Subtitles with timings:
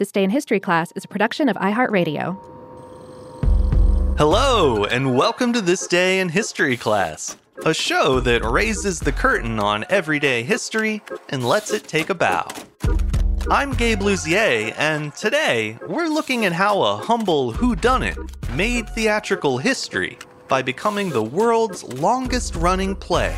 [0.00, 2.34] This Day in History class is a production of iHeartRadio.
[4.16, 9.58] Hello, and welcome to This Day in History class, a show that raises the curtain
[9.58, 12.48] on everyday history and lets it take a bow.
[13.50, 18.16] I'm Gabe Luzier, and today we're looking at how a humble whodunit
[18.54, 20.16] made theatrical history
[20.48, 23.36] by becoming the world's longest running play.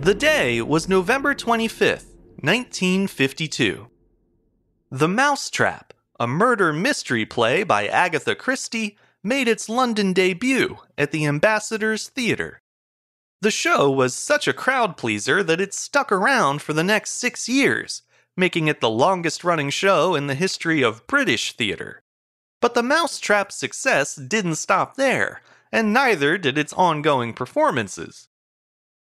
[0.00, 2.06] The day was November 25th,
[2.40, 3.88] 1952.
[4.90, 11.26] The Mousetrap, a murder mystery play by Agatha Christie, made its London debut at the
[11.26, 12.62] Ambassador's Theatre.
[13.42, 17.46] The show was such a crowd pleaser that it stuck around for the next six
[17.46, 18.00] years,
[18.38, 22.00] making it the longest running show in the history of British theatre.
[22.62, 28.29] But the Mousetrap's success didn't stop there, and neither did its ongoing performances.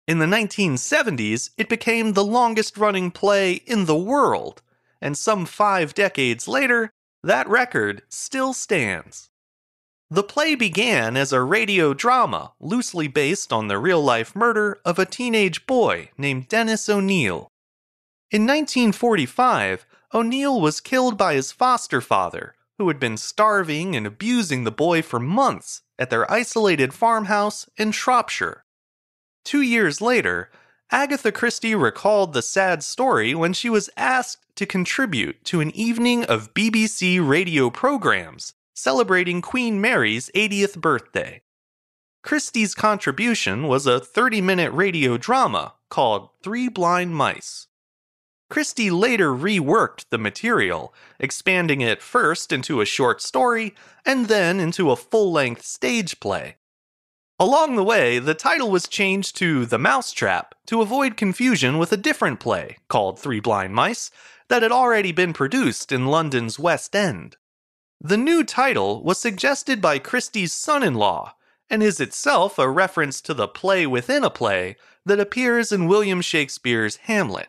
[0.09, 4.63] In the 1970s, it became the longest running play in the world,
[4.99, 6.89] and some five decades later,
[7.21, 9.29] that record still stands.
[10.09, 14.97] The play began as a radio drama loosely based on the real life murder of
[14.97, 17.47] a teenage boy named Dennis O'Neill.
[18.31, 24.63] In 1945, O'Neill was killed by his foster father, who had been starving and abusing
[24.63, 28.63] the boy for months at their isolated farmhouse in Shropshire.
[29.49, 30.51] Two years later,
[30.91, 36.23] Agatha Christie recalled the sad story when she was asked to contribute to an evening
[36.23, 41.41] of BBC radio programs celebrating Queen Mary's 80th birthday.
[42.21, 47.65] Christie's contribution was a 30 minute radio drama called Three Blind Mice.
[48.51, 53.73] Christie later reworked the material, expanding it first into a short story
[54.05, 56.57] and then into a full length stage play.
[57.41, 61.97] Along the way, the title was changed to The Mousetrap to avoid confusion with a
[61.97, 64.11] different play, called Three Blind Mice,
[64.49, 67.37] that had already been produced in London's West End.
[68.01, 71.35] The new title was suggested by Christie's son in law,
[71.69, 74.75] and is itself a reference to the play within a play
[75.05, 77.47] that appears in William Shakespeare's Hamlet.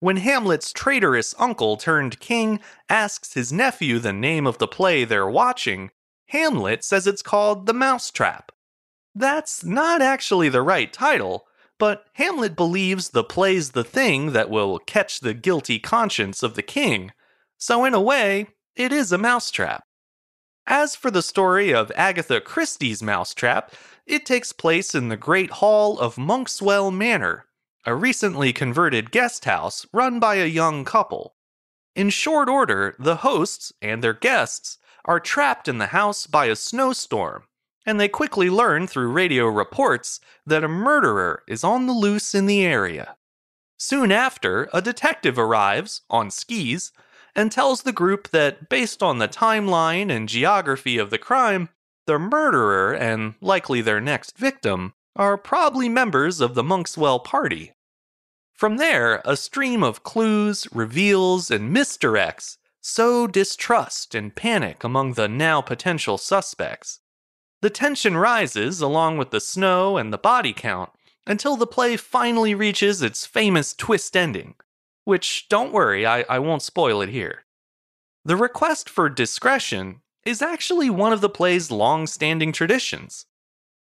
[0.00, 5.28] When Hamlet's traitorous uncle turned king asks his nephew the name of the play they're
[5.28, 5.90] watching,
[6.28, 8.52] Hamlet says it's called The Mousetrap.
[9.18, 14.78] That's not actually the right title, but Hamlet believes the play's the thing that will
[14.78, 17.10] catch the guilty conscience of the king,
[17.56, 19.82] so in a way, it is a mousetrap.
[20.68, 23.72] As for the story of Agatha Christie's mousetrap,
[24.06, 27.46] it takes place in the Great Hall of Monkswell Manor,
[27.84, 31.34] a recently converted guest house run by a young couple.
[31.96, 36.54] In short order, the hosts and their guests are trapped in the house by a
[36.54, 37.48] snowstorm
[37.88, 42.44] and they quickly learn through radio reports that a murderer is on the loose in
[42.44, 43.16] the area.
[43.78, 46.92] Soon after, a detective arrives, on skis,
[47.34, 51.70] and tells the group that based on the timeline and geography of the crime,
[52.06, 57.72] the murderer and likely their next victim are probably members of the Monkswell party.
[58.52, 65.26] From there, a stream of clues, reveals, and misdirects sow distrust and panic among the
[65.26, 67.00] now potential suspects.
[67.60, 70.90] The tension rises along with the snow and the body count
[71.26, 74.54] until the play finally reaches its famous twist ending,
[75.04, 77.44] which, don't worry, I, I won't spoil it here.
[78.24, 83.26] The request for discretion is actually one of the play's long standing traditions.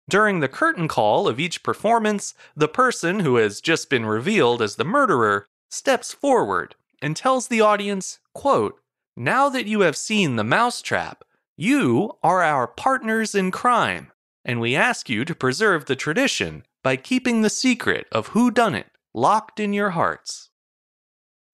[0.08, 4.76] During the curtain call of each performance, the person who has just been revealed as
[4.76, 8.80] the murderer steps forward and tells the audience, quote,
[9.16, 11.24] Now that you have seen the mousetrap,
[11.56, 14.12] you are our partners in crime,
[14.44, 18.74] and we ask you to preserve the tradition by keeping the secret of who done
[18.74, 20.50] it locked in your hearts.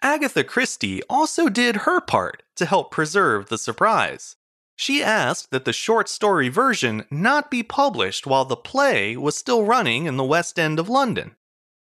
[0.03, 4.35] Agatha Christie also did her part to help preserve the surprise.
[4.75, 9.65] She asked that the short story version not be published while the play was still
[9.65, 11.37] running in the West End of London.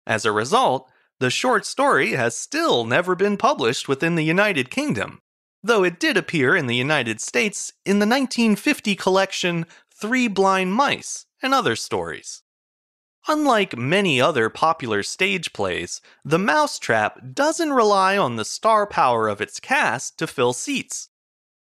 [0.08, 0.90] As a result,
[1.20, 5.22] the short story has still never been published within the United Kingdom,
[5.64, 11.26] though it did appear in the United States in the 1950 collection Three Blind Mice
[11.42, 12.44] and Other Stories.
[13.28, 19.42] Unlike many other popular stage plays, The Mousetrap doesn't rely on the star power of
[19.42, 21.10] its cast to fill seats.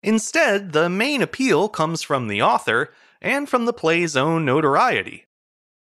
[0.01, 5.25] Instead, the main appeal comes from the author and from the play's own notoriety.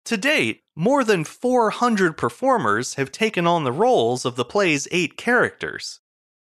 [0.05, 5.15] To date, more than 400 performers have taken on the roles of the play's eight
[5.15, 6.00] characters.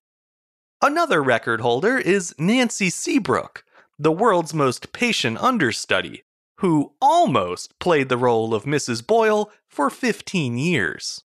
[0.81, 3.65] Another record holder is Nancy Seabrook,
[4.03, 6.25] the world's most patient understudy,
[6.59, 9.07] who almost played the role of Mrs.
[9.07, 11.23] Boyle for 15 years.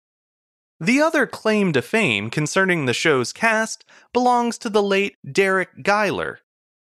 [0.78, 6.38] The other claim to fame concerning the show's cast belongs to the late Deryck Guyler.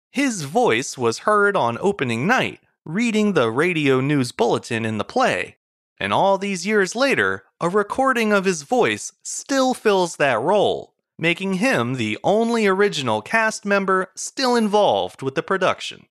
[0.10, 5.58] His voice was heard on opening night, reading the radio news bulletin in the play,
[6.00, 11.56] and all these years later, a recording of his voice still fills that role, making
[11.56, 16.08] him the only original cast member still involved with the production.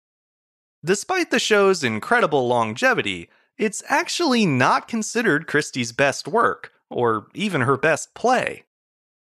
[0.85, 3.29] Despite the show's incredible longevity,
[3.59, 8.65] it's actually not considered Christie's best work, or even her best play.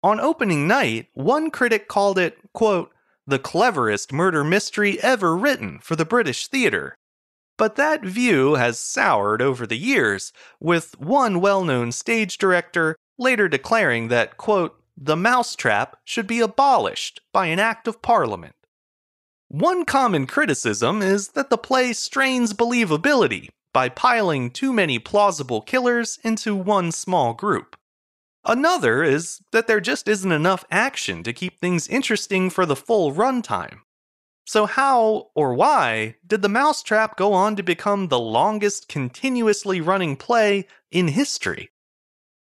[0.02, 2.92] On opening night, one critic called it, quote,
[3.26, 6.94] the cleverest murder mystery ever written for the British theatre.
[7.58, 13.48] But that view has soured over the years, with one well known stage director later
[13.48, 18.56] declaring that, quote, the mousetrap should be abolished by an act of parliament.
[19.46, 26.18] One common criticism is that the play strains believability by piling too many plausible killers
[26.24, 27.76] into one small group.
[28.44, 33.12] Another is that there just isn't enough action to keep things interesting for the full
[33.12, 33.80] runtime.
[34.46, 40.16] So, how or why did The Mousetrap go on to become the longest continuously running
[40.16, 41.70] play in history?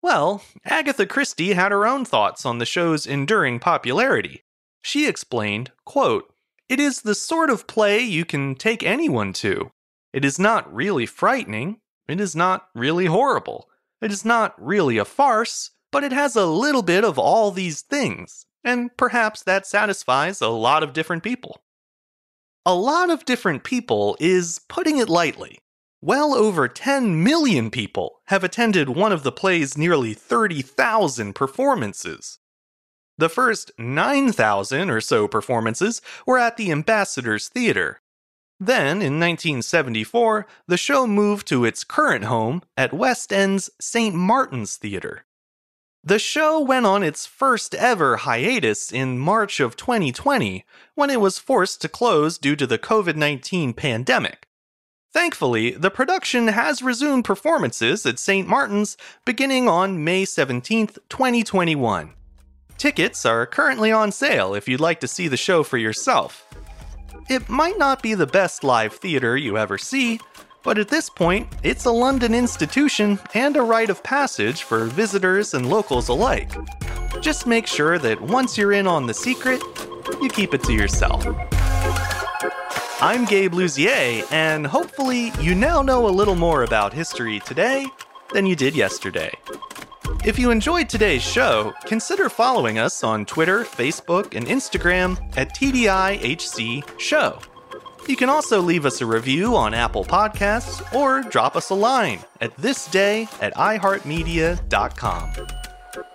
[0.02, 4.44] Well, Agatha Christie had her own thoughts on the show's enduring popularity.
[4.82, 6.34] She explained, quote,
[6.70, 9.72] It is the sort of play you can take anyone to.
[10.14, 11.82] It is not really frightening.
[12.08, 13.70] It is not really horrible.
[14.02, 17.82] It is not really a farce, but it has a little bit of all these
[17.82, 21.62] things, and perhaps that satisfies a lot of different people.
[22.66, 25.60] A lot of different people is putting it lightly.
[26.02, 32.40] Well over 10 million people have attended one of the play's nearly 30,000 performances.
[33.18, 38.02] The first 9,000 or so performances were at the Ambassadors Theatre,
[38.60, 44.14] then, in 1974, the show moved to its current home at West End's St.
[44.14, 45.26] Martin's Theatre.
[46.04, 50.66] The show went on its first ever hiatus in March of 2020
[50.96, 54.46] when it was forced to close due to the COVID 19 pandemic.
[55.12, 58.48] Thankfully, the production has resumed performances at St.
[58.48, 62.14] Martin's beginning on May 17, 2021.
[62.78, 66.46] Tickets are currently on sale if you'd like to see the show for yourself.
[67.28, 70.20] It might not be the best live theater you ever see,
[70.64, 75.54] But at this point, it's a London institution and a rite of passage for visitors
[75.54, 76.52] and locals alike.
[77.22, 79.62] Just make sure that once you're in on the secret,
[80.22, 81.26] you keep it to yourself.
[83.02, 87.86] I'm Gabe Luzier, and hopefully, you now know a little more about history today
[88.34, 89.32] than you did yesterday.
[90.26, 97.00] If you enjoyed today's show, consider following us on Twitter, Facebook, and Instagram at TDIHC
[97.00, 97.40] Show.
[98.06, 102.20] You can also leave us a review on Apple Podcasts or drop us a line
[102.42, 105.59] at thisday at iHeartMedia.com.